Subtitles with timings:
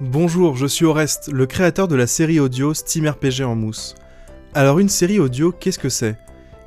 [0.00, 3.94] Bonjour, je suis Oreste, le créateur de la série audio Steam RPG en mousse.
[4.52, 6.18] Alors une série audio, qu'est-ce que c'est?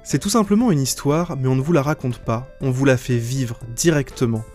[0.02, 2.96] C'est tout simplement une histoire, mais on ne vous la raconte pas, on vous la
[2.96, 4.46] fait vivre directement.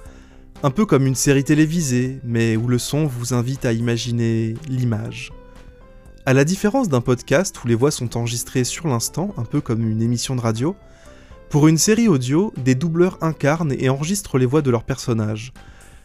[0.63, 5.33] Un peu comme une série télévisée, mais où le son vous invite à imaginer l'image.
[6.25, 9.87] À la différence d'un podcast où les voix sont enregistrées sur l'instant, un peu comme
[9.87, 10.77] une émission de radio,
[11.51, 15.53] pour une série audio, des doubleurs incarnent et enregistrent les voix de leurs personnages.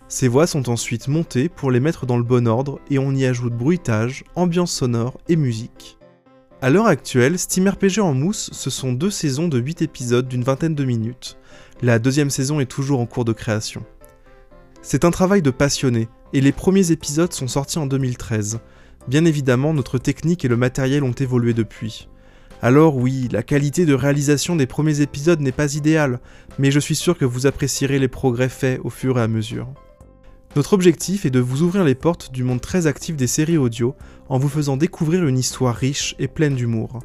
[0.09, 3.25] Ces voix sont ensuite montées pour les mettre dans le bon ordre et on y
[3.25, 5.97] ajoute bruitage, ambiance sonore et musique.
[6.61, 10.43] A l'heure actuelle, Steam RPG en mousse, ce sont deux saisons de 8 épisodes d'une
[10.43, 11.37] vingtaine de minutes.
[11.81, 13.83] La deuxième saison est toujours en cours de création.
[14.81, 18.59] C'est un travail de passionné, et les premiers épisodes sont sortis en 2013.
[19.09, 22.07] Bien évidemment, notre technique et le matériel ont évolué depuis.
[22.61, 26.19] Alors oui, la qualité de réalisation des premiers épisodes n'est pas idéale,
[26.57, 29.67] mais je suis sûr que vous apprécierez les progrès faits au fur et à mesure.
[30.57, 33.95] Notre objectif est de vous ouvrir les portes du monde très actif des séries audio
[34.27, 36.97] en vous faisant découvrir une histoire riche et pleine d'humour.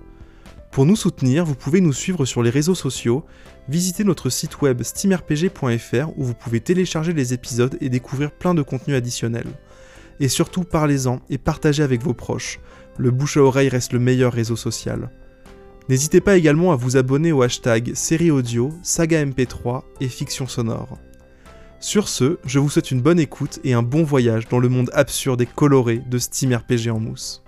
[0.71, 3.27] Pour nous soutenir, vous pouvez nous suivre sur les réseaux sociaux,
[3.69, 8.63] visiter notre site web steamrpg.fr où vous pouvez télécharger les épisodes et découvrir plein de
[8.63, 9.53] contenus additionnels.
[10.19, 12.59] Et surtout parlez-en et partagez avec vos proches.
[12.97, 15.11] Le bouche à oreille reste le meilleur réseau social.
[15.91, 20.97] N'hésitez pas également à vous abonner au hashtag série audio, saga MP3 et fiction sonore.
[21.83, 24.89] Sur ce, je vous souhaite une bonne écoute et un bon voyage dans le monde
[24.95, 27.42] absurde et coloré de Steam RPG en mousse.